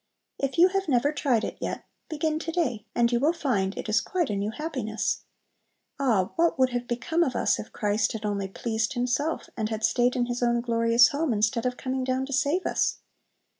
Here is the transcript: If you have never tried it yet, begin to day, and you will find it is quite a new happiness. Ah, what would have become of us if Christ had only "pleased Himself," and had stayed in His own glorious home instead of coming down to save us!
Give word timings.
If 0.39 0.57
you 0.57 0.69
have 0.69 0.87
never 0.87 1.11
tried 1.11 1.43
it 1.43 1.57
yet, 1.61 1.85
begin 2.09 2.39
to 2.39 2.51
day, 2.51 2.87
and 2.95 3.11
you 3.11 3.19
will 3.19 3.33
find 3.33 3.77
it 3.77 3.87
is 3.87 4.01
quite 4.01 4.31
a 4.31 4.35
new 4.35 4.49
happiness. 4.49 5.25
Ah, 5.99 6.31
what 6.37 6.57
would 6.57 6.71
have 6.71 6.87
become 6.87 7.21
of 7.21 7.35
us 7.35 7.59
if 7.59 7.71
Christ 7.71 8.13
had 8.13 8.25
only 8.25 8.47
"pleased 8.47 8.93
Himself," 8.93 9.47
and 9.55 9.69
had 9.69 9.85
stayed 9.85 10.15
in 10.15 10.25
His 10.25 10.41
own 10.41 10.59
glorious 10.61 11.09
home 11.09 11.31
instead 11.33 11.67
of 11.67 11.77
coming 11.77 12.03
down 12.03 12.25
to 12.25 12.33
save 12.33 12.65
us! 12.65 12.97